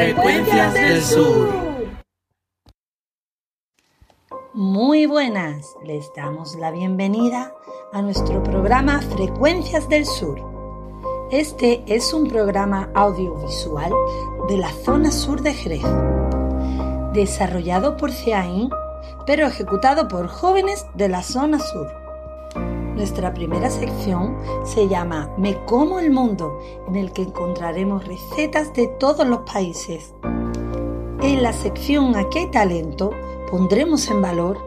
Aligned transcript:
Frecuencias 0.00 0.72
del 0.72 1.02
Sur. 1.02 1.48
Muy 4.54 5.04
buenas, 5.04 5.76
les 5.84 6.10
damos 6.16 6.54
la 6.54 6.70
bienvenida 6.70 7.52
a 7.92 8.00
nuestro 8.00 8.42
programa 8.42 9.02
Frecuencias 9.02 9.90
del 9.90 10.06
Sur. 10.06 10.40
Este 11.30 11.84
es 11.86 12.14
un 12.14 12.28
programa 12.28 12.88
audiovisual 12.94 13.92
de 14.48 14.56
la 14.56 14.72
zona 14.72 15.12
sur 15.12 15.42
de 15.42 15.52
Jerez, 15.52 15.84
desarrollado 17.12 17.98
por 17.98 18.10
CEAIN, 18.10 18.70
pero 19.26 19.46
ejecutado 19.46 20.08
por 20.08 20.28
jóvenes 20.28 20.86
de 20.94 21.10
la 21.10 21.22
zona 21.22 21.58
sur. 21.58 21.99
Nuestra 23.00 23.32
primera 23.32 23.70
sección 23.70 24.36
se 24.62 24.86
llama 24.86 25.30
Me 25.38 25.64
como 25.64 26.00
el 26.00 26.10
mundo, 26.10 26.58
en 26.86 26.96
el 26.96 27.14
que 27.14 27.22
encontraremos 27.22 28.06
recetas 28.06 28.74
de 28.74 28.88
todos 28.88 29.26
los 29.26 29.38
países. 29.50 30.12
En 31.22 31.42
la 31.42 31.54
sección 31.54 32.14
Aquí 32.14 32.40
hay 32.40 32.50
talento 32.50 33.12
pondremos 33.50 34.10
en 34.10 34.20
valor 34.20 34.58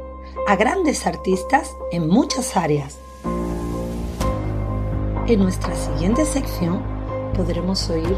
a 0.47 0.55
grandes 0.55 1.05
artistas 1.05 1.77
en 1.91 2.09
muchas 2.09 2.57
áreas. 2.57 2.97
En 5.27 5.39
nuestra 5.39 5.75
siguiente 5.75 6.25
sección 6.25 6.81
podremos 7.35 7.87
oír 7.91 8.17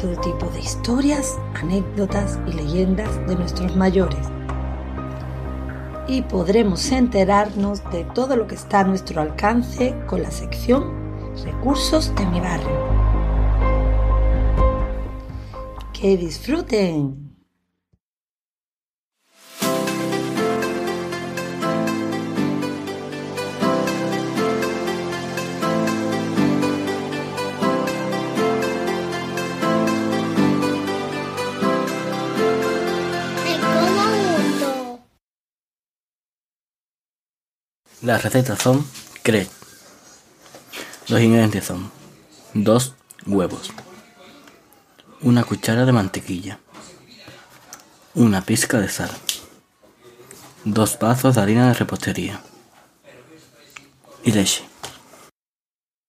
todo 0.00 0.14
tipo 0.20 0.46
de 0.46 0.60
historias, 0.60 1.40
anécdotas 1.60 2.38
y 2.46 2.52
leyendas 2.52 3.26
de 3.26 3.34
nuestros 3.34 3.74
mayores 3.74 4.28
y 6.10 6.22
podremos 6.22 6.90
enterarnos 6.90 7.88
de 7.92 8.02
todo 8.02 8.34
lo 8.34 8.48
que 8.48 8.56
está 8.56 8.80
a 8.80 8.84
nuestro 8.84 9.22
alcance 9.22 9.94
con 10.08 10.22
la 10.22 10.30
sección 10.32 10.98
Recursos 11.44 12.12
de 12.16 12.26
mi 12.26 12.40
barrio. 12.40 12.68
¡Que 15.92 16.16
disfruten! 16.16 17.19
Las 38.02 38.22
recetas 38.22 38.58
son 38.58 38.82
CRE. 39.22 39.46
Los 41.08 41.20
ingredientes 41.20 41.66
son 41.66 41.90
2 42.54 42.94
huevos, 43.26 43.72
una 45.20 45.44
cuchara 45.44 45.84
de 45.84 45.92
mantequilla, 45.92 46.58
una 48.14 48.40
pizca 48.40 48.78
de 48.78 48.88
sal, 48.88 49.10
dos 50.64 50.98
vasos 50.98 51.34
de 51.34 51.42
harina 51.42 51.68
de 51.68 51.74
repostería 51.74 52.40
y 54.24 54.32
leche. 54.32 54.64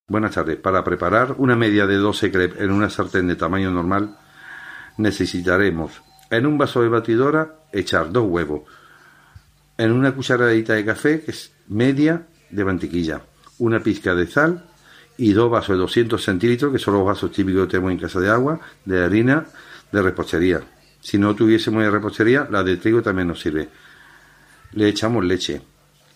Buenas 0.07 0.33
tardes. 0.35 0.57
Para 0.57 0.85
preparar 0.85 1.35
una 1.39 1.57
media 1.57 1.87
de 1.87 1.97
12 1.97 2.31
crepes 2.31 2.61
en 2.61 2.71
una 2.71 2.89
sartén 2.89 3.27
de 3.27 3.35
tamaño 3.35 3.69
normal, 3.69 4.17
necesitaremos 4.95 6.01
en 6.29 6.45
un 6.45 6.57
vaso 6.57 6.81
de 6.83 6.87
batidora 6.87 7.65
echar 7.73 8.13
dos 8.13 8.27
huevos, 8.29 8.61
en 9.77 9.91
una 9.91 10.13
cucharadita 10.13 10.73
de 10.73 10.85
café, 10.85 11.21
que 11.21 11.33
media 11.71 12.27
de 12.49 12.65
mantequilla, 12.65 13.21
una 13.59 13.81
pizca 13.81 14.13
de 14.13 14.27
sal 14.27 14.65
y 15.17 15.31
dos 15.31 15.49
vasos 15.49 15.75
de 15.75 15.81
200 15.81 16.23
centilitros, 16.23 16.71
que 16.71 16.79
son 16.79 16.95
los 16.95 17.05
vasos 17.05 17.31
típicos 17.31 17.65
que 17.65 17.71
tenemos 17.71 17.91
en 17.93 17.97
casa 17.97 18.19
de 18.19 18.29
agua, 18.29 18.59
de 18.85 19.03
harina 19.03 19.45
de 19.91 20.01
repostería. 20.01 20.61
Si 20.99 21.17
no 21.17 21.33
tuviésemos 21.33 21.83
de 21.83 21.89
repostería, 21.89 22.47
la 22.49 22.63
de 22.63 22.77
trigo 22.77 23.01
también 23.01 23.29
nos 23.29 23.39
sirve. 23.39 23.69
Le 24.73 24.89
echamos 24.89 25.23
leche 25.23 25.61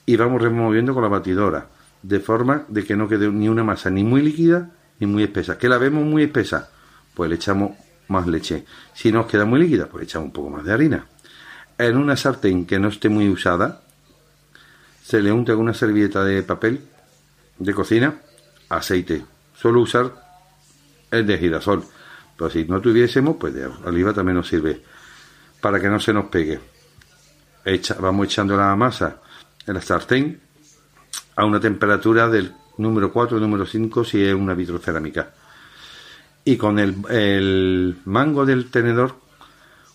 y 0.06 0.16
vamos 0.16 0.42
removiendo 0.42 0.94
con 0.94 1.04
la 1.04 1.10
batidora, 1.10 1.68
de 2.04 2.20
forma 2.20 2.66
de 2.68 2.84
que 2.84 2.96
no 2.96 3.08
quede 3.08 3.32
ni 3.32 3.50
una 3.50 3.64
masa 3.64 3.90
ni 3.90 4.04
muy 4.04 4.22
líquida 4.22 4.72
ni 5.00 5.08
muy 5.08 5.24
espesa. 5.24 5.58
¿Que 5.58 5.70
la 5.70 5.78
vemos 5.78 6.04
muy 6.04 6.24
espesa? 6.24 6.70
Pues 7.14 7.30
le 7.30 7.38
echamos 7.38 7.72
más 8.10 8.28
leche. 8.28 8.66
Si 8.94 9.12
nos 9.12 9.26
queda 9.26 9.46
muy 9.46 9.60
líquida, 9.60 9.88
pues 9.88 10.04
echamos 10.04 10.28
un 10.28 10.34
poco 10.34 10.50
más 10.50 10.66
de 10.66 10.74
harina. 10.74 11.06
En 11.78 11.98
una 11.98 12.16
sartén 12.16 12.66
que 12.66 12.80
no 12.80 12.90
esté 12.90 13.10
muy 13.10 13.28
usada, 13.30 13.85
se 15.06 15.22
le 15.22 15.32
unta 15.32 15.54
con 15.54 15.62
una 15.62 15.74
servilleta 15.76 16.24
de 16.24 16.42
papel 16.42 16.82
de 17.60 17.74
cocina 17.76 18.16
aceite. 18.70 19.24
Suelo 19.56 19.82
usar 19.82 20.12
el 21.12 21.28
de 21.28 21.38
girasol, 21.38 21.84
pero 22.36 22.50
si 22.50 22.66
no 22.66 22.82
tuviésemos, 22.82 23.36
pues 23.40 23.54
de 23.54 23.68
oliva 23.68 24.14
también 24.14 24.38
nos 24.38 24.48
sirve 24.48 24.82
para 25.62 25.80
que 25.80 25.90
no 25.90 26.00
se 26.00 26.12
nos 26.12 26.26
pegue. 26.26 26.60
vamos 28.00 28.26
echando 28.26 28.58
la 28.58 28.76
masa 28.76 29.22
en 29.68 29.76
la 29.76 29.82
sartén 29.82 30.42
a 31.36 31.46
una 31.46 31.60
temperatura 31.60 32.28
del 32.28 32.52
número 32.80 33.14
4 33.14 33.40
número 33.40 33.68
5 33.68 34.04
si 34.04 34.24
es 34.24 34.34
una 34.34 34.56
vitrocerámica. 34.56 35.30
Y 36.46 36.58
con 36.58 36.80
el, 36.80 36.96
el 37.12 38.00
mango 38.06 38.44
del 38.44 38.72
tenedor, 38.72 39.18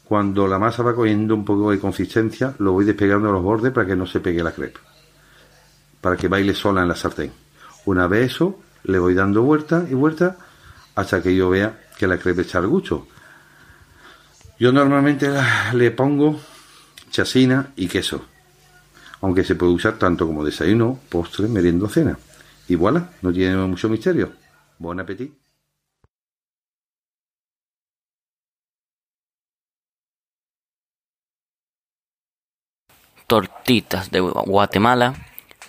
cuando 0.05 0.47
la 0.47 0.61
masa 0.61 0.85
va 0.85 0.95
cogiendo 0.95 1.35
un 1.35 1.45
poco 1.45 1.73
de 1.73 1.81
consistencia, 1.81 2.55
lo 2.59 2.73
voy 2.73 2.85
despegando 2.85 3.29
a 3.29 3.33
los 3.33 3.43
bordes 3.43 3.73
para 3.73 3.89
que 3.89 3.97
no 3.97 4.07
se 4.07 4.21
pegue 4.21 4.45
la 4.45 4.53
crepe 4.53 4.90
para 6.01 6.17
que 6.17 6.29
baile 6.29 6.55
sola 6.55 6.83
en 6.83 6.89
la 6.89 6.97
sartén. 6.97 7.33
Una 7.87 8.07
vez 8.07 8.33
eso, 8.33 8.61
le 8.85 8.99
voy 8.99 9.15
dando 9.15 9.43
vuelta 9.43 9.85
y 9.89 9.95
vuelta 9.95 10.37
hasta 10.95 11.23
que 11.23 11.35
yo 11.35 11.51
vea 11.51 11.79
que 11.99 12.07
la 12.07 12.19
crepe 12.19 12.43
está 12.43 12.61
gusto. 12.61 13.07
Yo 14.59 14.73
normalmente 14.73 15.31
le 15.73 15.91
pongo 15.91 16.41
chasina 17.11 17.73
y 17.77 17.89
queso, 17.89 18.25
aunque 19.21 19.45
se 19.45 19.55
puede 19.55 19.73
usar 19.73 19.99
tanto 19.99 20.27
como 20.27 20.45
desayuno, 20.45 20.99
postre, 21.09 21.49
merienda 21.49 21.89
cena. 21.89 22.19
Y 22.69 22.75
voilà, 22.77 23.11
no 23.23 23.33
tiene 23.33 23.57
mucho 23.57 23.89
misterio. 23.89 24.33
Buen 24.79 25.01
apetito. 25.01 25.35
Tortitas 33.27 34.11
de 34.11 34.21
Guatemala 34.21 35.15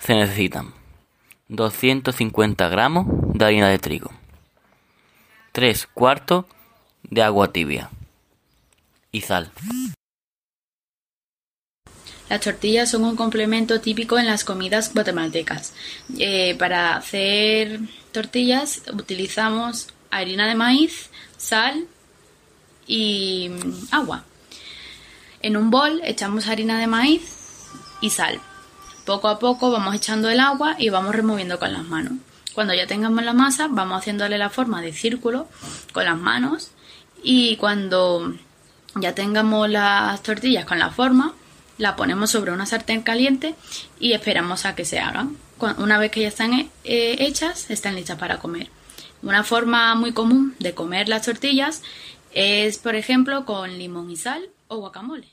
se 0.03 0.15
necesitan 0.15 0.73
250 1.49 2.67
gramos 2.69 3.05
de 3.33 3.45
harina 3.45 3.69
de 3.69 3.79
trigo, 3.79 4.11
3 5.51 5.87
cuartos 5.93 6.45
de 7.03 7.21
agua 7.21 7.51
tibia 7.51 7.89
y 9.11 9.21
sal. 9.21 9.51
Las 12.29 12.39
tortillas 12.39 12.89
son 12.89 13.03
un 13.03 13.17
complemento 13.17 13.81
típico 13.81 14.17
en 14.17 14.25
las 14.25 14.45
comidas 14.45 14.93
guatemaltecas. 14.93 15.73
Eh, 16.17 16.55
para 16.57 16.95
hacer 16.95 17.81
tortillas 18.13 18.83
utilizamos 18.93 19.89
harina 20.09 20.47
de 20.47 20.55
maíz, 20.55 21.09
sal 21.35 21.87
y 22.87 23.49
mm, 23.49 23.93
agua. 23.93 24.23
En 25.41 25.57
un 25.57 25.69
bol 25.69 25.99
echamos 26.05 26.47
harina 26.47 26.79
de 26.79 26.87
maíz 26.87 27.69
y 27.99 28.11
sal. 28.11 28.39
Poco 29.05 29.27
a 29.27 29.39
poco 29.39 29.71
vamos 29.71 29.95
echando 29.95 30.29
el 30.29 30.39
agua 30.39 30.75
y 30.77 30.89
vamos 30.89 31.15
removiendo 31.15 31.59
con 31.59 31.73
las 31.73 31.83
manos. 31.83 32.13
Cuando 32.53 32.73
ya 32.73 32.87
tengamos 32.87 33.23
la 33.23 33.33
masa, 33.33 33.67
vamos 33.69 33.99
haciéndole 33.99 34.37
la 34.37 34.49
forma 34.49 34.81
de 34.81 34.93
círculo 34.93 35.47
con 35.93 36.05
las 36.05 36.17
manos 36.17 36.71
y 37.23 37.55
cuando 37.57 38.33
ya 38.95 39.15
tengamos 39.15 39.69
las 39.69 40.21
tortillas 40.21 40.65
con 40.65 40.79
la 40.79 40.91
forma, 40.91 41.33
la 41.77 41.95
ponemos 41.95 42.29
sobre 42.29 42.51
una 42.51 42.65
sartén 42.65 43.01
caliente 43.01 43.55
y 43.99 44.13
esperamos 44.13 44.65
a 44.65 44.75
que 44.75 44.85
se 44.85 44.99
hagan. 44.99 45.37
Una 45.77 45.97
vez 45.97 46.11
que 46.11 46.21
ya 46.21 46.27
están 46.27 46.53
eh, 46.53 46.69
hechas, 46.83 47.69
están 47.69 47.95
listas 47.95 48.17
para 48.17 48.39
comer. 48.39 48.69
Una 49.23 49.43
forma 49.43 49.93
muy 49.95 50.11
común 50.11 50.55
de 50.59 50.73
comer 50.73 51.07
las 51.07 51.25
tortillas 51.25 51.83
es, 52.33 52.77
por 52.77 52.95
ejemplo, 52.95 53.45
con 53.45 53.77
limón 53.77 54.09
y 54.09 54.17
sal 54.17 54.49
o 54.67 54.77
guacamole. 54.77 55.27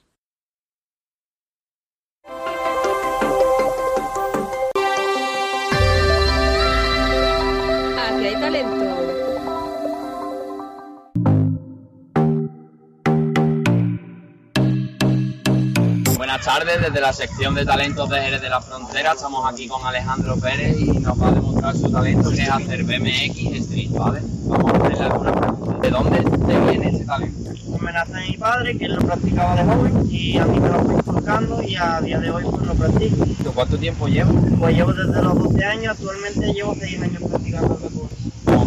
Buenas 16.39 16.57
tardes, 16.57 16.81
desde 16.81 17.01
la 17.01 17.13
sección 17.13 17.55
de 17.57 17.65
talentos 17.67 18.09
de 18.09 18.21
Jerez 18.21 18.41
de 18.41 18.49
la 18.49 18.61
Frontera 18.61 19.13
estamos 19.13 19.45
aquí 19.53 19.67
con 19.67 19.85
Alejandro 19.85 20.37
Pérez 20.37 20.81
y 20.81 20.85
nos 21.01 21.21
va 21.21 21.31
a 21.31 21.33
demostrar 21.33 21.77
su 21.77 21.91
talento 21.91 22.31
que 22.31 22.43
es 22.43 22.49
hacer 22.49 22.85
BMX 22.85 23.57
Street, 23.57 23.91
¿vale? 23.91 24.21
Vamos 24.45 24.73
a 24.73 24.77
hacerle 24.77 25.05
alguna 25.05 25.33
pregunta. 25.33 25.79
¿De 25.81 25.91
dónde 25.91 26.19
te 26.21 26.61
viene 26.61 26.91
ese 26.91 27.05
talento? 27.05 27.51
Pues 27.69 27.83
me 27.83 27.93
nace 27.93 28.13
de 28.13 28.27
mi 28.29 28.37
padre, 28.37 28.79
que 28.79 28.85
él 28.85 28.95
lo 28.95 29.01
practicaba 29.01 29.57
de 29.57 29.65
joven 29.65 30.09
y 30.09 30.39
a 30.39 30.45
mí 30.45 30.61
me 30.61 30.69
lo 30.69 30.79
fue 30.85 30.95
inculcando 30.95 31.61
y 31.61 31.75
a 31.75 32.01
día 32.03 32.21
de 32.21 32.31
hoy 32.31 32.45
pues 32.45 32.67
lo 32.67 32.75
practico. 32.75 33.53
¿Cuánto 33.53 33.77
tiempo 33.77 34.07
llevas? 34.07 34.35
Pues 34.61 34.77
llevo 34.77 34.93
desde 34.93 35.23
los 35.23 35.35
12 35.43 35.65
años, 35.65 35.97
actualmente 35.99 36.53
llevo 36.53 36.77
6 36.79 37.03
años 37.03 37.23
practicando 37.29 37.75
el 37.75 37.83
deporte. 37.83 38.15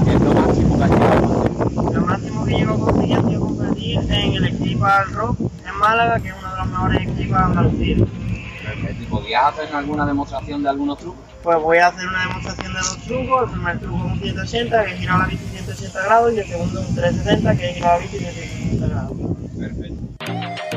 ¿Qué 0.03 0.13
es 0.13 0.21
lo 0.21 0.33
máximo 0.33 0.77
que 0.77 0.83
has 0.83 0.91
llegado? 0.91 1.93
Lo 1.93 2.01
máximo 2.01 2.45
que 2.45 2.53
llevo 2.53 2.73
a 2.73 2.79
conseguir 2.79 3.15
ha 3.15 3.21
sido 3.21 3.39
competir 3.39 3.99
en 4.11 4.43
el 4.43 4.57
tocar 4.81 5.11
rock 5.13 5.50
Málaga, 5.81 6.19
que 6.19 6.29
es 6.29 6.35
uno 6.39 6.51
de 6.51 6.57
los 6.57 6.67
mejores 6.67 7.01
equipos 7.01 7.37
de 7.37 7.43
Andalucía. 7.43 7.97
Perfecto. 7.97 9.03
¿Y 9.03 9.05
podrías 9.07 9.43
hacer 9.45 9.75
alguna 9.75 10.05
demostración 10.05 10.63
de 10.63 10.69
algunos 10.69 10.99
trucos? 10.99 11.25
Pues 11.43 11.59
voy 11.59 11.77
a 11.79 11.87
hacer 11.87 12.07
una 12.07 12.21
demostración 12.27 12.73
de 12.73 12.79
dos 12.79 12.97
trucos. 12.99 13.43
El 13.43 13.49
primer 13.49 13.79
truco 13.79 13.97
es 13.97 14.11
un 14.13 14.19
180, 14.19 14.85
que 14.85 14.91
es 14.91 14.99
girar 14.99 15.19
la 15.19 15.25
bici 15.25 15.45
180 15.45 16.01
grados, 16.03 16.33
y 16.33 16.39
el 16.39 16.47
segundo 16.47 16.81
un 16.81 16.95
360, 16.95 17.55
que 17.57 17.69
es 17.69 17.75
girar 17.75 17.97
la 17.97 18.05
bici 18.05 18.17
180 18.19 18.87
grados. 18.87 19.17
Perfecto. 19.57 20.70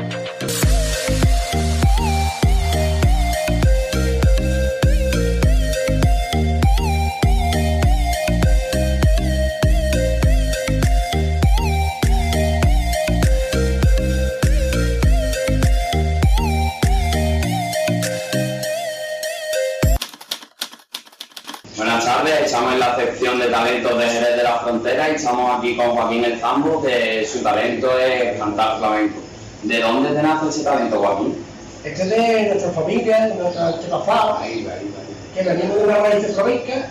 Y 25.11 25.15
estamos 25.15 25.57
aquí 25.57 25.75
con 25.75 25.91
Joaquín 25.91 26.23
El 26.25 26.39
Zambo, 26.39 26.81
que 26.81 27.25
su 27.25 27.43
talento 27.43 27.87
es 27.99 28.39
cantar 28.39 28.79
flamenco. 28.79 29.19
¿De 29.63 29.81
dónde 29.81 30.09
te 30.09 30.21
nace 30.21 30.49
ese 30.49 30.63
talento, 30.63 30.99
Joaquín? 30.99 31.35
Este 31.83 32.03
es 32.03 32.09
de 32.09 32.49
nuestra 32.49 32.71
familia, 32.71 33.27
de 33.27 33.35
nuestra 33.35 33.67
antepasada, 33.67 34.41
que 34.43 35.43
venimos 35.43 35.77
de 35.77 35.83
una 35.83 35.97
raíz 35.97 36.33
flamenca. 36.33 36.89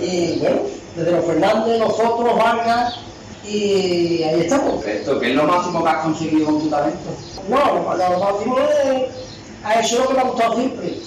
Y 0.00 0.38
bueno, 0.40 0.60
desde 0.94 1.10
los 1.10 1.24
Fernández, 1.24 1.78
nosotros, 1.78 2.36
Vargas, 2.36 3.00
y 3.44 4.22
ahí 4.22 4.40
estamos. 4.40 4.82
Perfecto. 4.82 5.18
¿Qué 5.18 5.30
es 5.30 5.34
lo 5.36 5.44
máximo 5.44 5.82
que 5.82 5.90
has 5.90 6.02
conseguido 6.02 6.46
con 6.46 6.60
tu 6.60 6.68
talento? 6.68 7.10
No, 7.48 7.56
lo 7.56 7.96
lo 7.96 8.18
máximo 8.20 8.58
es 8.58 9.24
ha 9.64 9.80
hecho 9.80 9.98
lo 10.00 10.08
que 10.08 10.14
me 10.14 10.20
ha 10.20 10.24
gustado 10.24 10.56
siempre, 10.56 10.98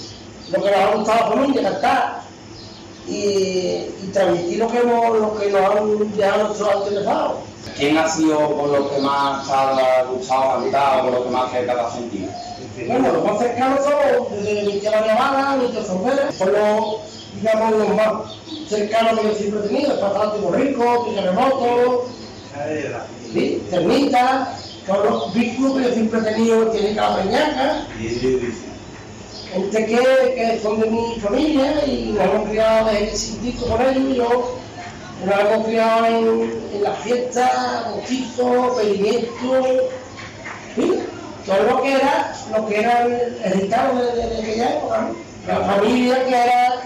lo 0.51 0.63
que 0.63 0.71
nos 0.71 0.79
ha 0.79 0.95
gustado 0.95 1.17
a 1.17 1.29
la 1.29 1.35
familia, 1.35 1.61
cantar 1.71 2.16
y, 3.07 3.87
y 4.03 4.09
transmitir 4.13 4.59
lo 4.59 4.67
que, 4.67 4.79
hemos, 4.79 5.19
lo 5.19 5.35
que 5.37 5.49
nos 5.49 5.61
han 5.61 6.17
dejado 6.17 6.43
nuestros 6.47 6.69
antepasados. 6.69 7.37
¿Quién 7.77 7.97
ha 7.97 8.07
sido 8.07 8.37
con 8.57 8.71
lo 8.71 8.89
que 8.89 8.99
más 8.99 9.45
te 9.45 9.53
ha 9.53 10.03
gustado 10.03 10.61
cantar 10.61 10.99
o 10.99 11.03
con 11.03 11.13
lo 11.13 11.23
que 11.25 11.29
más 11.29 11.51
cerca 11.51 11.73
te 11.73 11.79
has 11.79 11.93
sentido? 11.93 12.29
Bueno, 12.87 13.11
los 13.11 13.23
más 13.23 13.39
cercanos 13.39 13.79
son 13.83 14.43
desde 14.43 14.63
mi 14.63 14.79
tía 14.79 14.91
María 14.91 15.15
Mala, 15.15 15.57
mi 15.57 15.67
tía 15.69 15.81
Frontera, 15.81 16.31
son 16.31 16.53
los, 16.53 16.95
digamos, 17.35 17.71
los 17.71 17.89
más 17.89 18.13
cercanos 18.69 19.19
que 19.19 19.27
yo 19.27 19.35
siempre 19.35 19.59
he 19.59 19.67
tenido, 19.67 19.93
el 19.93 19.99
Patrón 19.99 20.53
Rico, 20.53 21.07
Terremoto, 21.15 22.05
¿sí? 23.33 23.63
Cernita, 23.69 24.55
son 24.85 25.05
los 25.05 25.33
vínculos 25.33 25.77
que 25.77 25.83
yo 25.83 25.93
siempre 25.93 26.19
he 26.19 26.23
tenido, 26.23 26.67
tiene 26.67 26.95
cada 26.95 27.17
peñaca, 27.17 27.87
gente 29.53 29.85
que, 29.85 29.95
que 30.35 30.59
son 30.61 30.79
de 30.79 30.89
mi 30.89 31.19
familia 31.19 31.85
y 31.85 32.11
nos 32.17 32.23
hemos 32.25 32.49
criado 32.49 32.89
desde 32.91 33.17
chiquitico 33.17 33.65
con 33.67 33.81
ellos 33.81 34.03
y 34.09 34.15
yo 34.15 34.57
nos 35.25 35.39
hemos 35.39 35.65
criado 35.67 36.05
en, 36.05 36.61
en 36.73 36.83
las 36.83 36.99
fiestas, 36.99 37.51
bautizos, 37.85 38.75
pedimientos, 38.77 39.67
¿sí? 40.75 40.99
todo 41.45 41.63
lo 41.63 41.81
que 41.81 41.93
era, 41.93 42.33
lo 42.55 42.67
que 42.67 42.79
era 42.79 43.01
el, 43.03 43.39
ritual 43.53 43.97
de, 43.97 44.03
de- 44.21 44.27
de 44.29 44.41
aquella 44.41 44.73
época, 44.75 45.07
la 45.47 45.59
familia 45.61 46.25
que 46.25 46.35
era, 46.35 46.81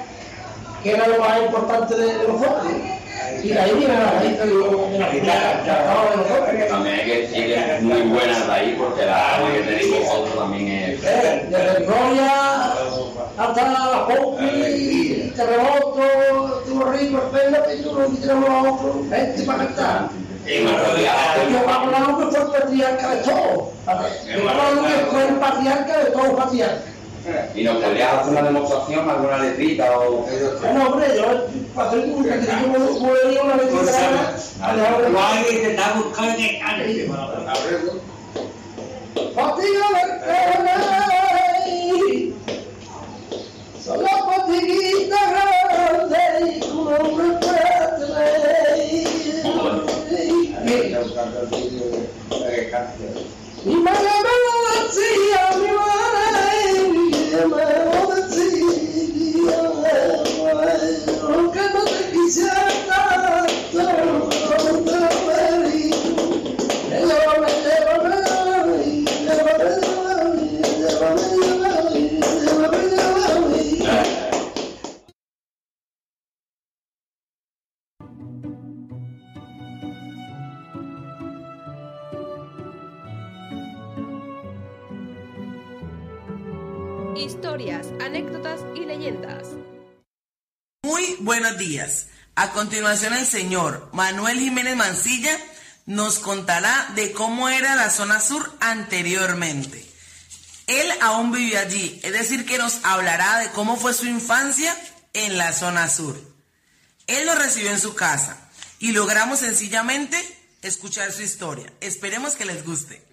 que 0.84 0.92
era 0.92 1.08
lo 1.08 1.20
más 1.20 1.42
importante 1.42 1.96
de, 1.96 2.06
de 2.18 2.28
nosotros. 2.28 2.64
¿no? 2.66 3.01
Y 3.44 3.48
de 3.50 3.56
la 3.56 3.62
raíz 3.64 4.38
de, 4.38 4.46
de 4.46 4.98
la 4.98 5.10
de 5.10 6.18
nosotros. 6.18 6.70
También 6.70 7.00
hay 7.00 7.06
que 7.06 7.22
decir 7.22 7.82
muy 7.82 8.02
buena 8.02 8.40
de 8.40 8.52
ahí 8.52 8.76
porque 8.78 9.06
la 9.06 9.36
arma 9.36 9.54
que 9.54 9.60
tenéis 9.62 10.00
vosotros 10.00 10.36
también 10.36 10.68
es... 10.68 11.02
Desde 11.02 11.86
Gloria 11.86 12.74
hasta 13.38 13.72
la 13.72 14.08
Popi, 14.08 15.34
Terremoto, 15.36 16.64
Tuvo 16.66 16.86
Rico, 16.92 17.32
que 17.32 17.76
tú 17.78 18.00
no 18.00 18.06
tenemos 18.18 18.50
a 18.50 18.72
otro, 18.72 19.06
gente 19.10 19.44
para 19.44 19.66
cantar. 19.66 20.10
Y 20.48 20.66
hablaba 21.56 22.18
que 22.18 22.26
fue 22.26 22.42
el 22.42 22.52
patriarca 22.52 23.16
de 23.16 23.22
todo. 23.24 23.72
Hablaba 23.88 24.88
que 24.88 25.06
fue 25.06 25.28
el 25.28 25.36
patriarca 25.36 25.98
de 26.00 26.06
todos 26.12 26.28
los 26.28 26.36
patriarcas. 26.36 26.91
¿Y 27.54 27.64
nos 27.64 27.84
podrías 27.84 28.14
hacer 28.14 28.32
una 28.32 28.42
demostración, 28.42 29.10
alguna 29.10 29.38
letrita 29.38 30.00
o...? 30.00 30.26
Bueno, 30.62 30.88
hombre, 30.88 31.08
yo 31.16 31.46
para 31.76 31.90
hacer 31.90 32.00
un 32.00 32.12
movería 33.00 33.44
una 33.44 33.56
vez 33.56 33.74
a 34.62 34.74
Fatiga 39.36 39.88
del 39.94 40.12
son 43.84 44.04
las 44.04 44.20
fatiguitas 44.26 45.32
grandes 45.32 46.56
y 46.56 46.60
tu 46.60 46.84
nombre 46.84 47.26
Mi 53.64 53.76
madre 53.76 53.76
me 53.76 53.76
mi 53.76 53.76
madre, 53.84 54.12
Ema 57.42 57.58
ona 58.02 58.18
tiri, 58.30 58.66
ona 60.52 60.74
tiri, 61.86 62.61
buenos 91.32 91.58
días. 91.58 92.08
A 92.36 92.52
continuación 92.52 93.14
el 93.14 93.26
señor 93.26 93.90
Manuel 93.94 94.38
Jiménez 94.38 94.76
Mancilla 94.76 95.32
nos 95.86 96.20
contará 96.20 96.92
de 96.94 97.14
cómo 97.14 97.48
era 97.48 97.78
la 97.78 97.90
zona 97.90 98.20
sur 98.20 98.52
anteriormente. 98.60 99.82
Él 100.68 100.92
aún 101.00 101.32
vive 101.32 101.58
allí, 101.58 102.02
es 102.04 102.12
decir, 102.12 102.46
que 102.46 102.58
nos 102.58 102.84
hablará 102.84 103.40
de 103.40 103.48
cómo 103.52 103.78
fue 103.78 103.94
su 103.94 104.08
infancia 104.08 104.76
en 105.14 105.38
la 105.38 105.54
zona 105.54 105.88
sur. 105.88 106.20
Él 107.08 107.26
nos 107.26 107.38
recibió 107.38 107.72
en 107.72 107.80
su 107.80 107.96
casa 107.96 108.36
y 108.80 108.92
logramos 108.92 109.40
sencillamente 109.40 110.18
escuchar 110.62 111.14
su 111.14 111.22
historia. 111.22 111.72
Esperemos 111.80 112.36
que 112.36 112.44
les 112.44 112.66
guste. 112.66 113.08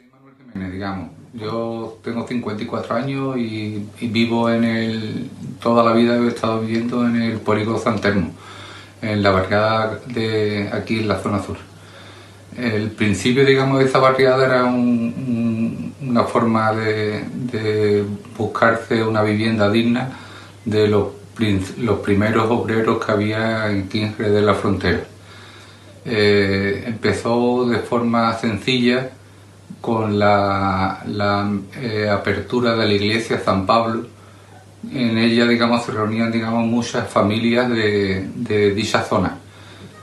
Jiménez, 0.53 0.73
digamos. 0.73 1.13
Yo 1.41 1.99
tengo 2.03 2.27
54 2.27 2.95
años 2.97 3.37
y, 3.39 3.87
vivo 4.01 4.51
en 4.51 4.65
el. 4.65 5.31
Toda 5.63 5.85
la 5.85 5.93
vida 5.93 6.17
he 6.17 6.27
estado 6.29 6.61
viviendo 6.61 7.07
en 7.07 7.21
el 7.21 7.39
polígono 7.39 7.79
San 7.79 8.01
Telmo, 8.01 8.31
en 9.03 9.23
la 9.23 9.31
barriada 9.31 10.01
de 10.07 10.69
aquí 10.73 11.01
en 11.01 11.09
la 11.09 11.19
zona 11.21 11.43
sur. 11.43 11.57
El 12.57 12.91
principio, 12.91 13.45
digamos, 13.45 13.79
de 13.79 13.85
esa 13.87 13.99
barriada 13.99 14.45
era 14.45 14.65
un- 14.65 15.93
un- 16.01 16.09
una 16.11 16.25
forma 16.25 16.73
de, 16.73 17.25
de 17.53 18.05
buscarse 18.37 19.03
una 19.05 19.23
vivienda 19.23 19.71
digna 19.71 20.11
de 20.65 20.89
los, 20.89 21.09
primeros 22.03 22.51
obreros 22.51 23.05
que 23.05 23.13
había 23.13 23.71
en 23.71 23.89
Quingre 23.89 24.31
de 24.31 24.43
la 24.43 24.55
Frontera. 24.55 25.01
Eh, 26.05 26.85
empezó 26.87 27.67
de 27.67 27.79
forma 27.79 28.33
sencilla 28.39 29.11
con 29.81 30.19
la, 30.19 31.03
eh, 31.81 32.09
apertura 32.11 32.75
de 32.75 32.87
la 32.87 32.93
iglesia 32.93 33.41
San 33.45 33.67
Pablo. 33.67 34.07
En 34.93 35.19
ella, 35.19 35.47
digamos, 35.47 35.85
se 35.85 35.93
reunían, 35.93 36.31
digamos, 36.31 36.67
muchas 36.67 37.09
familias 37.09 37.69
de, 37.69 38.29
de 38.35 38.75
dicha 38.75 39.03
zona. 39.03 39.39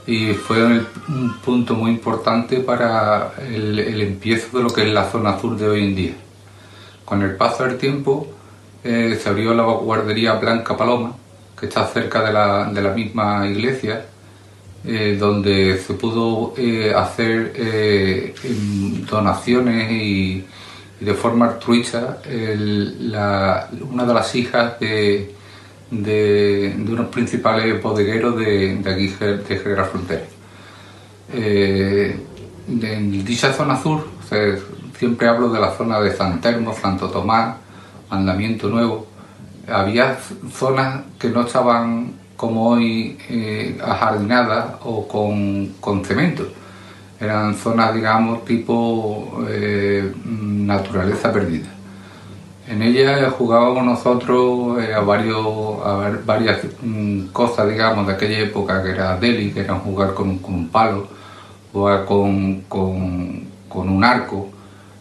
Y 0.06 0.34
fue 0.34 0.62
un 0.64 1.36
punto 1.44 1.74
muy 1.74 1.90
importante 1.90 2.60
para 2.60 3.32
el, 3.48 3.78
el 3.78 4.00
empiezo 4.02 4.58
de 4.58 4.62
lo 4.62 4.70
que 4.70 4.82
es 4.82 4.92
la 4.92 5.10
zona 5.10 5.38
sur 5.40 5.56
de 5.56 5.68
hoy 5.68 5.84
en 5.84 5.96
día. 5.96 6.14
Con 7.04 7.22
el 7.22 7.36
paso 7.36 7.64
del 7.64 7.78
tiempo 7.78 8.28
eh, 8.84 9.18
se 9.20 9.28
abrió 9.28 9.52
la 9.52 9.64
guardería 9.64 10.34
Blanca 10.34 10.76
Paloma, 10.76 11.12
que 11.58 11.66
está 11.66 11.86
cerca 11.86 12.22
de 12.22 12.32
la, 12.32 12.70
de 12.72 12.82
la 12.82 12.90
misma 12.90 13.46
iglesia, 13.48 14.06
eh, 14.86 15.16
donde 15.18 15.78
se 15.78 15.94
pudo 15.94 16.54
eh, 16.56 16.92
hacer 16.94 17.52
eh, 17.56 18.34
donaciones 19.10 19.90
y, 19.90 20.44
de 21.00 21.12
forma 21.12 21.46
altruista 21.46 22.22
una 23.90 24.06
de 24.06 24.14
las 24.14 24.34
hijas 24.34 24.80
de, 24.80 25.34
de, 25.90 26.74
unos 26.88 27.08
principales 27.08 27.82
bodegueros 27.82 28.38
de, 28.38 28.80
aquí 28.86 29.08
de 29.08 29.58
Jerez 29.58 29.76
la 29.76 29.84
Frontera. 29.84 30.24
En 31.34 33.24
dicha 33.26 33.52
zona 33.52 33.76
sur 33.82 34.06
siempre 34.98 35.28
hablo 35.28 35.50
de 35.50 35.60
la 35.60 35.76
zona 35.76 36.00
de 36.00 36.16
San 36.16 36.40
Telmo, 36.40 36.74
Santo 36.74 37.10
Tomás, 37.10 37.56
Mandamiento 38.10 38.68
Nuevo. 38.68 39.06
Había 39.68 40.16
zonas 40.50 41.02
que 41.18 41.28
no 41.28 41.42
estaban 41.42 42.12
como 42.36 42.68
hoy 42.70 43.18
eh, 43.30 43.78
o 44.84 45.08
con, 45.08 45.74
con, 45.80 46.04
cemento. 46.04 46.46
Eran 47.18 47.54
zonas, 47.54 47.94
digamos, 47.94 48.44
tipo 48.44 49.44
eh, 49.48 50.12
naturaleza 50.24 51.32
perdida. 51.32 51.68
En 52.68 52.82
ella 52.82 53.30
jugábamos 53.30 53.84
nosotros 53.84 54.82
eh, 54.82 54.92
a, 54.92 55.00
varios, 55.00 55.46
a 55.84 56.10
varias 56.24 56.60
mm, 56.82 57.26
cosas, 57.28 57.68
digamos, 57.68 58.06
de 58.06 58.12
aquella 58.12 58.40
época, 58.40 58.82
que 58.82 58.90
era 58.90 59.16
deli, 59.16 59.52
que 59.52 59.60
era 59.60 59.74
jugar 59.76 60.14
con, 60.14 60.40
un 60.42 60.68
palo, 60.68 61.06
jugar 61.72 62.04
con, 62.04 62.62
con 62.62 63.88
un 63.88 64.04
arco, 64.04 64.48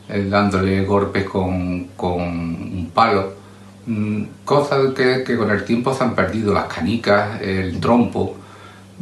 dándole 0.07 0.85
golpes 0.85 1.25
con, 1.25 1.85
con 1.97 2.21
un 2.21 2.91
palo 2.93 3.44
cosas 4.43 4.93
que, 4.95 5.35
con 5.37 5.51
el 5.51 5.63
tiempo 5.63 5.93
se 5.93 6.03
han 6.03 6.15
perdido, 6.15 6.53
las 6.53 6.65
canicas, 6.65 7.41
el 7.41 7.79
trompo. 7.79 8.35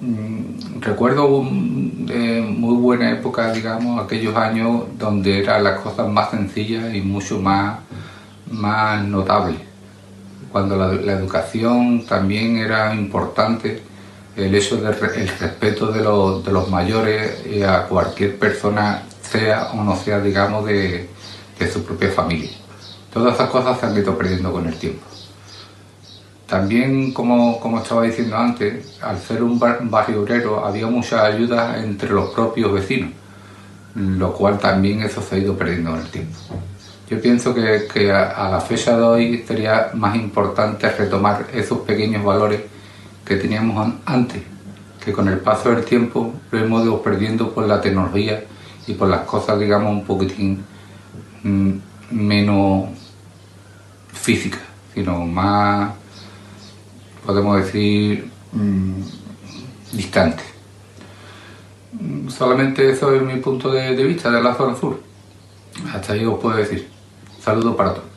Mm, 0.02 0.82
recuerdo 0.82 1.42
muy 1.42 2.76
buena 2.76 3.12
época, 3.12 3.52
digamos, 3.52 4.04
aquellos 4.04 4.36
años 4.36 4.84
donde 4.98 5.40
eran 5.40 5.64
las 5.64 5.80
cosas 5.80 6.08
más 6.10 6.32
sencillas 6.32 6.94
y 6.94 7.02
mucho 7.02 7.40
más, 7.40 7.80
más 8.52 9.04
notables. 9.06 9.60
Cuando 10.52 10.76
la, 10.76 11.14
educación 11.14 12.06
también 12.06 12.58
era 12.58 12.94
importante, 12.94 13.82
el 14.36 14.54
hecho 14.54 14.78
del 14.78 14.94
el 15.16 15.28
respeto 15.28 15.92
de 15.92 16.02
los, 16.04 16.44
de 16.44 16.52
los 16.52 16.70
mayores 16.70 17.44
a 17.68 17.88
cualquier 17.88 18.38
persona, 18.38 19.04
sea 19.22 19.72
o 19.74 19.84
no 19.84 19.96
sea, 19.96 20.20
digamos, 20.20 20.66
de, 20.66 21.10
de 21.58 21.72
su 21.72 21.84
propia 21.84 22.10
familia. 22.10 22.63
Todas 23.14 23.36
esas 23.36 23.50
cosas 23.50 23.80
se 23.80 23.86
han 23.86 23.96
ido 23.96 24.18
perdiendo 24.18 24.52
con 24.52 24.66
el 24.66 24.76
tiempo. 24.76 25.06
También, 26.48 27.14
como, 27.14 27.60
como 27.60 27.80
estaba 27.80 28.04
diciendo 28.04 28.36
antes, 28.36 29.00
al 29.02 29.20
ser 29.20 29.44
un, 29.44 29.60
barrio 29.60 30.22
obrero 30.22 30.66
había 30.66 30.88
mucha 30.88 31.24
ayuda 31.24 31.82
entre 31.84 32.10
los 32.10 32.32
propios 32.34 32.74
vecinos, 32.74 33.12
lo 33.96 34.34
cual 34.34 34.58
también 34.58 35.04
eso 35.04 35.22
se 35.22 35.36
ha 35.36 35.38
ido 35.38 35.56
perdiendo 35.56 35.92
con 35.92 36.00
el 36.00 36.10
tiempo. 36.10 36.38
Yo 37.10 37.22
pienso 37.22 37.54
que, 37.54 37.88
que 37.92 38.12
a, 38.12 38.50
la 38.50 38.60
fecha 38.60 38.98
de 38.98 39.04
hoy 39.04 39.44
sería 39.48 39.92
más 39.94 40.16
importante 40.16 40.90
retomar 40.90 41.48
esos 41.54 41.80
pequeños 41.80 42.24
valores 42.24 42.62
que 43.24 43.36
teníamos 43.36 43.94
antes, 44.06 44.42
que 45.04 45.14
con 45.14 45.28
el 45.28 45.40
paso 45.40 45.70
del 45.70 45.86
tiempo 45.86 46.34
lo 46.52 46.60
hemos 46.60 46.84
ido 46.84 47.02
perdiendo 47.02 47.54
por 47.54 47.68
la 47.68 47.80
tecnología 47.80 48.44
y 48.88 48.94
por 48.94 49.08
las 49.08 49.22
cosas, 49.22 49.60
digamos, 49.60 49.92
un 49.92 50.04
poquitín 50.04 50.64
mm, 51.44 51.72
menos 52.12 53.03
física, 54.24 54.60
sino 54.94 55.20
más, 55.26 55.94
podemos 57.26 57.64
decir, 57.64 58.32
mm, 58.54 59.02
distante. 59.92 60.44
Solamente 62.30 62.90
eso 62.90 63.14
es 63.14 63.22
mi 63.22 63.38
punto 63.38 63.72
de, 63.72 63.94
vista 64.04 64.32
de 64.32 64.42
la 64.42 64.56
zona 64.56 64.80
sur. 64.80 65.04
Hasta 65.94 66.14
ahí 66.14 66.26
os 66.26 66.40
puedo 66.40 66.56
decir. 66.56 66.90
Saludos 67.44 67.76
para 67.76 67.96
todos. 67.96 68.10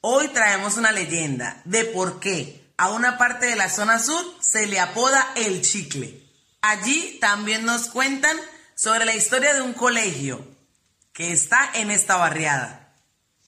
Hoy 0.00 0.28
traemos 0.28 0.76
una 0.76 0.92
leyenda 0.92 1.60
de 1.64 1.84
por 1.84 2.20
qué 2.20 2.72
a 2.76 2.90
una 2.90 3.18
parte 3.18 3.46
de 3.46 3.56
la 3.56 3.68
zona 3.68 3.98
sur 3.98 4.24
se 4.40 4.66
le 4.66 4.78
apoda 4.80 5.24
el 5.36 5.62
chicle. 5.62 6.22
Allí 6.60 7.18
también 7.20 7.64
nos 7.64 7.88
cuentan 7.88 8.36
sobre 8.74 9.04
la 9.04 9.14
historia 9.14 9.54
de 9.54 9.62
un 9.62 9.72
colegio 9.72 10.44
que 11.12 11.32
está 11.32 11.70
en 11.74 11.90
esta 11.90 12.16
barriada. 12.16 12.81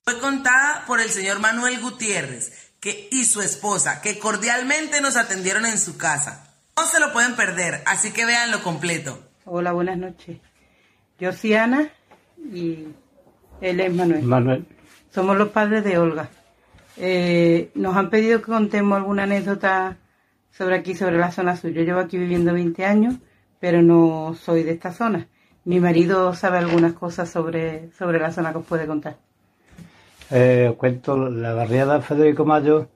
Fue 0.07 0.19
contada 0.19 0.85
por 0.87 1.01
el 1.01 1.09
señor 1.09 1.41
Manuel 1.41 1.81
Gutiérrez 1.81 2.75
que, 2.79 3.09
y 3.11 3.25
su 3.25 3.41
esposa, 3.41 4.03
que 4.03 4.19
cordialmente 4.19 5.01
nos 5.01 5.17
atendieron 5.17 5.65
en 5.65 5.79
su 5.79 5.97
casa. 5.97 6.55
No 6.77 6.85
se 6.85 7.01
lo 7.01 7.11
pueden 7.11 7.37
perder, 7.37 7.83
así 7.87 8.13
que 8.13 8.27
véanlo 8.27 8.63
completo. 8.63 9.19
Hola, 9.47 9.73
buenas 9.73 9.97
noches. 9.97 10.41
Yo 11.19 11.33
soy 11.33 11.55
Ana 11.55 11.89
y 12.53 12.89
él 13.63 13.81
es 13.81 13.95
Manuel. 13.95 14.25
Manuel. 14.25 14.67
Somos 15.11 15.39
los 15.39 15.49
padres 15.49 15.83
de 15.85 15.97
Olga. 15.97 16.29
Eh, 16.99 17.71
nos 17.75 17.97
han 17.97 18.11
pedido 18.11 18.41
que 18.41 18.53
contemos 18.53 18.99
alguna 18.99 19.23
anécdota 19.23 19.97
sobre 20.51 20.77
aquí, 20.77 20.95
sobre 20.95 21.17
la 21.17 21.33
zona 21.33 21.57
sur. 21.57 21.71
Yo 21.71 21.81
llevo 21.81 22.01
aquí 22.01 22.19
viviendo 22.19 22.53
20 22.53 22.85
años, 22.85 23.15
pero 23.59 23.81
no 23.81 24.37
soy 24.39 24.65
de 24.65 24.73
esta 24.73 24.93
zona. 24.93 25.29
Mi 25.65 25.81
marido 25.81 26.35
sabe 26.35 26.59
algunas 26.59 26.93
cosas 26.93 27.31
sobre, 27.31 27.91
sobre 27.93 28.19
la 28.19 28.33
zona 28.33 28.53
que 28.53 28.59
os 28.59 28.67
puede 28.67 28.87
contar 28.87 29.17
eh, 30.31 30.75
cuento 30.77 31.17
la 31.17 31.55
barriada 31.55 32.01
Federico 32.01 32.45
Mayo 32.45 32.89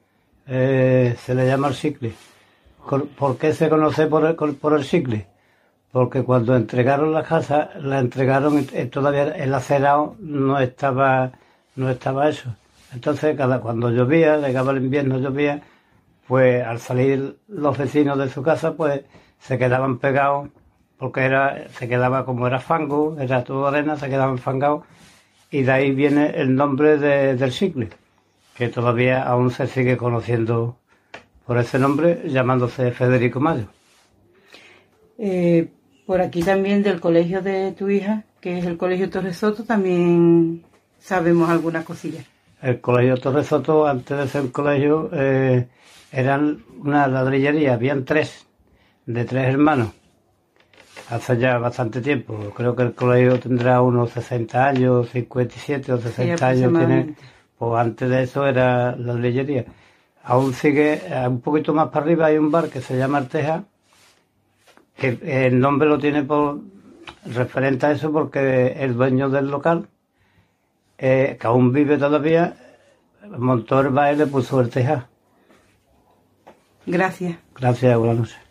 eh, 0.47 1.15
se 1.23 1.35
le 1.35 1.45
llama 1.45 1.67
el 1.67 1.75
cicle. 1.75 2.13
¿Por 3.17 3.37
qué 3.37 3.53
se 3.53 3.69
conoce 3.69 4.07
por 4.07 4.25
el, 4.25 4.35
por 4.55 4.73
el 4.73 4.83
cicle? 4.83 5.27
Porque 5.91 6.23
cuando 6.23 6.55
entregaron 6.55 7.13
la 7.13 7.23
casa, 7.23 7.71
la 7.79 7.99
entregaron 7.99 8.67
eh, 8.73 8.85
todavía 8.85 9.29
el 9.29 9.53
acerado 9.53 10.15
no 10.19 10.59
estaba, 10.59 11.31
no 11.75 11.89
estaba 11.89 12.29
eso. 12.29 12.55
Entonces, 12.93 13.37
cada, 13.37 13.59
cuando 13.59 13.91
llovía, 13.91 14.37
llegaba 14.37 14.71
el 14.71 14.83
invierno, 14.83 15.19
llovía, 15.19 15.61
pues 16.27 16.65
al 16.65 16.79
salir 16.79 17.37
los 17.47 17.77
vecinos 17.77 18.17
de 18.17 18.29
su 18.29 18.41
casa, 18.41 18.73
pues 18.73 19.01
se 19.39 19.57
quedaban 19.57 19.99
pegados, 19.99 20.49
porque 20.97 21.21
era, 21.21 21.67
se 21.69 21.87
quedaba 21.87 22.25
como 22.25 22.47
era 22.47 22.59
fango, 22.59 23.17
era 23.19 23.43
todo 23.43 23.67
arena, 23.67 23.97
se 23.97 24.09
quedaban 24.09 24.39
fangados 24.39 24.83
y 25.51 25.63
de 25.63 25.71
ahí 25.71 25.91
viene 25.91 26.31
el 26.35 26.55
nombre 26.55 26.97
del 26.97 27.51
cicle, 27.51 27.89
que 28.55 28.69
todavía 28.69 29.23
aún 29.23 29.51
se 29.51 29.67
sigue 29.67 29.97
conociendo 29.97 30.77
por 31.45 31.57
ese 31.57 31.79
nombre, 31.79 32.23
llamándose 32.27 32.91
Federico 32.91 33.39
Mayo. 33.39 33.65
Eh, 35.17 35.67
por 36.05 36.21
aquí 36.21 36.43
también 36.43 36.83
del 36.83 36.99
colegio 36.99 37.41
de 37.41 37.71
tu 37.71 37.89
hija, 37.89 38.23
que 38.39 38.59
es 38.59 38.65
el 38.65 38.77
colegio 38.77 39.09
Torresoto, 39.09 39.63
también 39.63 40.63
sabemos 40.99 41.49
algunas 41.49 41.83
cosillas. 41.83 42.25
El 42.61 42.79
colegio 42.81 43.17
Torresoto, 43.17 43.87
antes 43.87 44.17
de 44.17 44.27
ser 44.27 44.51
colegio, 44.51 45.09
eh, 45.13 45.67
eran 46.11 46.63
una 46.83 47.07
ladrillería, 47.07 47.73
habían 47.73 48.05
tres, 48.05 48.45
de 49.05 49.25
tres 49.25 49.47
hermanos 49.47 49.98
hace 51.09 51.37
ya 51.37 51.57
bastante 51.57 52.01
tiempo. 52.01 52.37
Creo 52.55 52.75
que 52.75 52.83
el 52.83 52.93
colegio 52.93 53.39
tendrá 53.39 53.81
unos 53.81 54.11
60 54.11 54.67
años, 54.67 55.09
57 55.09 55.93
o 55.93 55.99
60 55.99 56.47
años 56.47 56.73
tiene. 56.73 57.15
Pues 57.57 57.81
antes 57.81 58.09
de 58.09 58.23
eso 58.23 58.47
era 58.47 58.95
la 58.95 59.13
leyería. 59.13 59.65
Aún 60.23 60.53
sigue, 60.53 61.01
eh, 61.05 61.27
un 61.27 61.41
poquito 61.41 61.73
más 61.73 61.89
para 61.89 62.05
arriba 62.05 62.27
hay 62.27 62.37
un 62.37 62.51
bar 62.51 62.69
que 62.69 62.81
se 62.81 62.97
llama 62.97 63.17
Arteja, 63.17 63.63
que 64.95 65.17
el 65.47 65.59
nombre 65.59 65.89
lo 65.89 65.97
tiene 65.97 66.23
por 66.23 66.59
referente 67.25 67.85
a 67.87 67.91
eso 67.91 68.11
porque 68.11 68.75
el 68.79 68.95
dueño 68.95 69.29
del 69.29 69.49
local, 69.49 69.87
eh, 70.97 71.37
que 71.39 71.47
aún 71.47 71.73
vive 71.73 71.97
todavía, 71.97 72.55
montó 73.37 73.79
el 73.81 73.89
bar 73.89 74.13
y 74.13 74.17
le 74.17 74.27
puso 74.27 74.59
Arteja. 74.59 75.07
Gracias. 76.85 77.37
Gracias, 77.55 77.97
buenas 77.97 78.17
noches. 78.17 78.48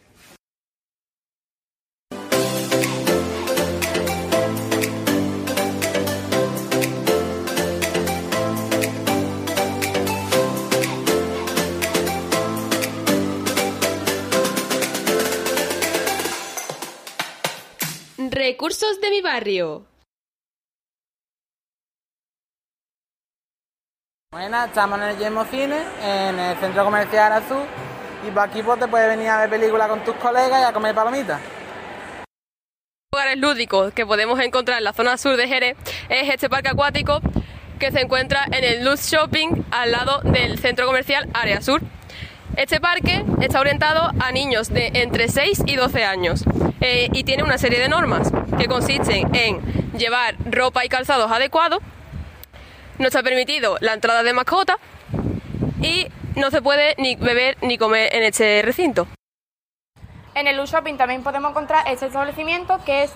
Recursos 18.30 19.00
de 19.00 19.10
mi 19.10 19.22
barrio. 19.22 19.86
Bueno, 24.30 24.64
estamos 24.64 24.98
en 24.98 25.04
el 25.04 25.18
Yemo 25.18 25.44
Cine, 25.46 25.82
en 26.02 26.38
el 26.38 26.58
centro 26.58 26.84
comercial 26.84 27.32
Azul, 27.32 27.64
y 28.26 28.30
por 28.30 28.42
aquí 28.42 28.62
pues, 28.62 28.78
te 28.78 28.86
puedes 28.86 29.08
venir 29.08 29.28
a 29.28 29.40
ver 29.40 29.50
películas 29.50 29.88
con 29.88 30.04
tus 30.04 30.14
colegas 30.16 30.60
y 30.60 30.64
a 30.64 30.72
comer 30.72 30.94
palomitas. 30.94 31.40
Lugares 33.12 33.38
lúdicos 33.38 33.94
que 33.94 34.04
podemos 34.04 34.38
encontrar 34.40 34.78
en 34.78 34.84
la 34.84 34.92
zona 34.92 35.16
sur 35.16 35.36
de 35.36 35.48
Jerez 35.48 35.76
es 36.10 36.28
este 36.28 36.50
parque 36.50 36.68
acuático 36.68 37.20
que 37.78 37.90
se 37.90 38.00
encuentra 38.00 38.44
en 38.44 38.62
el 38.62 38.84
Luz 38.84 39.10
Shopping 39.10 39.64
al 39.70 39.92
lado 39.92 40.20
del 40.20 40.58
centro 40.58 40.84
comercial 40.84 41.30
Área 41.32 41.62
Sur. 41.62 41.80
Este 42.58 42.80
parque 42.80 43.24
está 43.40 43.60
orientado 43.60 44.10
a 44.18 44.32
niños 44.32 44.68
de 44.68 44.90
entre 44.94 45.28
6 45.28 45.62
y 45.66 45.76
12 45.76 46.04
años 46.04 46.42
eh, 46.80 47.08
y 47.12 47.22
tiene 47.22 47.44
una 47.44 47.56
serie 47.56 47.78
de 47.78 47.88
normas 47.88 48.32
que 48.58 48.66
consisten 48.66 49.32
en 49.32 49.62
llevar 49.92 50.34
ropa 50.44 50.84
y 50.84 50.88
calzados 50.88 51.30
adecuados, 51.30 51.78
no 52.98 53.06
está 53.06 53.22
permitido 53.22 53.76
la 53.78 53.92
entrada 53.92 54.24
de 54.24 54.32
mascotas 54.32 54.74
y 55.80 56.08
no 56.34 56.50
se 56.50 56.60
puede 56.60 56.96
ni 56.98 57.14
beber 57.14 57.56
ni 57.62 57.78
comer 57.78 58.12
en 58.12 58.24
este 58.24 58.62
recinto. 58.62 59.06
En 60.34 60.48
el 60.48 60.58
U 60.58 60.66
Shopping 60.66 60.96
también 60.96 61.22
podemos 61.22 61.52
encontrar 61.52 61.86
este 61.86 62.06
establecimiento 62.06 62.80
que 62.84 63.04
es 63.04 63.12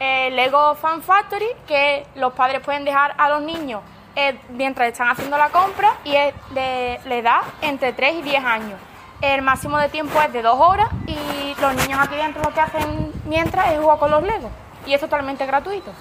el 0.00 0.34
Lego 0.34 0.74
Fan 0.74 1.00
Factory, 1.04 1.46
que 1.68 2.04
los 2.16 2.32
padres 2.32 2.60
pueden 2.64 2.84
dejar 2.84 3.14
a 3.18 3.28
los 3.28 3.42
niños 3.42 3.82
eh, 4.16 4.38
mientras 4.50 4.88
están 4.88 5.08
haciendo 5.08 5.36
la 5.38 5.50
compra 5.50 5.96
y 6.04 6.14
es 6.14 6.34
de 6.54 7.00
la 7.06 7.16
edad 7.16 7.40
entre 7.62 7.92
3 7.92 8.16
y 8.16 8.22
10 8.22 8.44
años. 8.44 8.80
El 9.20 9.42
máximo 9.42 9.76
de 9.78 9.88
tiempo 9.88 10.20
es 10.20 10.32
de 10.32 10.42
2 10.42 10.58
horas 10.58 10.88
y 11.06 11.54
los 11.60 11.74
niños 11.74 12.00
aquí 12.00 12.16
dentro 12.16 12.42
lo 12.42 12.54
que 12.54 12.60
hacen 12.60 13.12
mientras 13.26 13.72
es 13.72 13.78
jugar 13.78 13.98
con 13.98 14.10
los 14.10 14.22
Legos 14.22 14.50
y 14.86 14.94
es 14.94 15.00
totalmente 15.00 15.46
gratuito. 15.46 15.92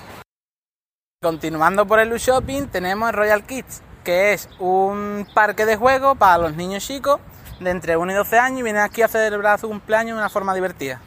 Continuando 1.21 1.85
por 1.85 1.99
el 1.99 2.11
Shopping 2.17 2.67
tenemos 2.67 3.11
Royal 3.11 3.45
Kids, 3.45 3.81
que 4.05 4.33
es 4.33 4.49
un 4.57 5.27
parque 5.33 5.65
de 5.65 5.75
juegos 5.75 6.17
para 6.17 6.37
los 6.37 6.55
niños 6.55 6.85
chicos 6.85 7.19
de 7.59 7.69
entre 7.71 7.97
1 7.97 8.11
y 8.11 8.15
12 8.15 8.39
años 8.39 8.59
y 8.61 8.63
vienen 8.63 8.81
aquí 8.81 9.01
a 9.01 9.07
celebrar 9.07 9.59
su 9.59 9.67
cumpleaños 9.67 10.15
de 10.15 10.21
una 10.21 10.29
forma 10.29 10.55
divertida. 10.55 11.01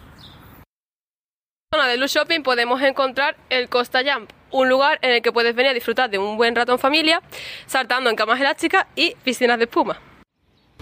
En 1.72 1.78
la 1.78 1.84
zona 1.84 1.88
de 1.88 1.96
Luz 1.96 2.12
Shopping 2.12 2.42
podemos 2.42 2.82
encontrar 2.82 3.36
el 3.48 3.70
Costa 3.70 4.00
Jump, 4.04 4.30
un 4.52 4.68
lugar 4.68 4.98
en 5.02 5.12
el 5.12 5.22
que 5.22 5.32
puedes 5.32 5.54
venir 5.54 5.70
a 5.70 5.74
disfrutar 5.74 6.10
de 6.10 6.18
un 6.18 6.36
buen 6.36 6.54
rato 6.54 6.72
en 6.72 6.78
familia, 6.78 7.20
saltando 7.66 8.10
en 8.10 8.16
camas 8.16 8.40
elásticas 8.40 8.86
y 8.94 9.14
piscinas 9.24 9.58
de 9.58 9.64
espuma. 9.64 10.00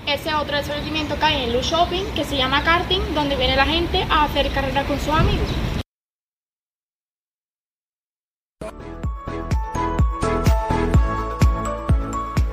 Ese 0.07 0.29
es 0.29 0.35
otro 0.35 0.57
establecimiento 0.57 1.19
que 1.19 1.25
hay 1.25 1.45
en 1.45 1.53
Luz 1.53 1.67
Shopping 1.67 2.05
que 2.15 2.25
se 2.25 2.37
llama 2.37 2.65
Karting, 2.65 3.15
donde 3.15 3.37
viene 3.37 3.57
la 3.57 3.67
gente 3.67 4.05
a 4.11 4.25
hacer 4.25 4.51
carreras 4.51 4.87
con 4.87 4.99
sus 4.99 5.15
amigos. 5.15 5.47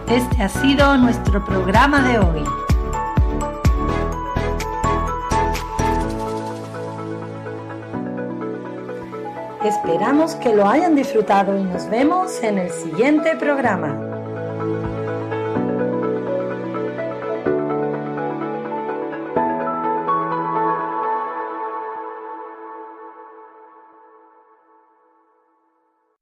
Este 0.09 0.41
ha 0.41 0.49
sido 0.49 0.97
nuestro 0.97 1.43
programa 1.45 2.01
de 2.01 2.19
hoy. 2.19 2.66
Esperamos 9.67 10.35
que 10.35 10.55
lo 10.55 10.65
hayan 10.65 10.95
disfrutado 10.95 11.57
y 11.57 11.61
nos 11.61 11.89
vemos 11.89 12.41
en 12.41 12.57
el 12.57 12.69
siguiente 12.69 13.35
programa. 13.35 14.16